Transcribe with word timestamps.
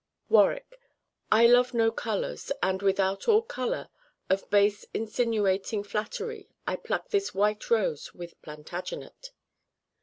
Warwick. 0.29 0.79
I 1.31 1.45
love 1.45 1.75
no 1.75 1.91
colors; 1.91 2.51
and, 2.63 2.81
without 2.81 3.27
all 3.27 3.43
color 3.43 3.89
Of 4.31 4.49
base 4.49 4.83
insinuating 4.95 5.83
flattery, 5.83 6.49
I 6.65 6.75
pluck 6.77 7.09
this 7.09 7.35
white 7.35 7.69
rose 7.69 8.11
with 8.11 8.41
Plantagenet. 8.41 9.29